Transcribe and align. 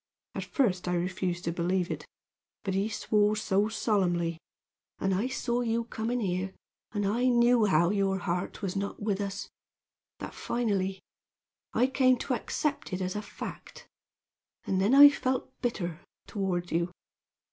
At 0.33 0.45
first 0.45 0.87
I 0.87 0.95
refused 0.95 1.43
to 1.43 1.51
believe 1.51 1.91
it, 1.91 2.07
but 2.63 2.73
he 2.73 2.89
swore 2.89 3.35
so 3.35 3.69
solemnly 3.69 4.39
and 4.97 5.13
I 5.13 5.27
saw 5.27 5.61
you 5.61 5.83
coming 5.83 6.21
here, 6.21 6.55
and 6.91 7.05
I 7.05 7.25
knew 7.27 7.65
how 7.65 7.91
your 7.91 8.17
heart 8.17 8.63
was 8.63 8.75
not 8.75 8.99
with 8.99 9.21
us 9.21 9.47
that 10.17 10.33
finally, 10.33 11.01
I 11.73 11.85
came 11.85 12.17
to 12.17 12.33
accept 12.33 12.93
it 12.93 12.99
as 12.99 13.15
a 13.15 13.21
fact, 13.21 13.87
and 14.65 14.81
then 14.81 14.95
I 14.95 15.07
felt 15.11 15.53
bitter 15.61 15.99
toward 16.25 16.71
you. 16.71 16.89